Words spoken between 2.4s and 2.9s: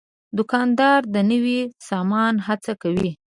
هڅه